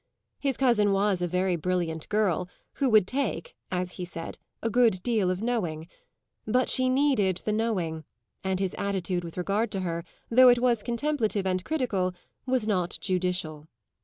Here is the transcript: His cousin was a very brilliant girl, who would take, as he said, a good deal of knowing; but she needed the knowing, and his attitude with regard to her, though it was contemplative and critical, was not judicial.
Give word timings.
His 0.39 0.57
cousin 0.57 0.93
was 0.93 1.21
a 1.21 1.27
very 1.27 1.55
brilliant 1.55 2.09
girl, 2.09 2.49
who 2.81 2.89
would 2.89 3.05
take, 3.05 3.55
as 3.71 3.91
he 3.91 4.03
said, 4.03 4.39
a 4.63 4.67
good 4.67 5.03
deal 5.03 5.29
of 5.29 5.43
knowing; 5.43 5.87
but 6.47 6.69
she 6.69 6.89
needed 6.89 7.37
the 7.45 7.53
knowing, 7.53 8.03
and 8.43 8.59
his 8.59 8.73
attitude 8.79 9.23
with 9.23 9.37
regard 9.37 9.69
to 9.73 9.81
her, 9.81 10.03
though 10.31 10.49
it 10.49 10.57
was 10.57 10.81
contemplative 10.81 11.45
and 11.45 11.63
critical, 11.63 12.15
was 12.47 12.65
not 12.65 12.97
judicial. 12.99 13.67